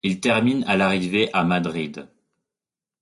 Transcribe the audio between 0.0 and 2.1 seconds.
Il termine à l'arrivée à Madrid.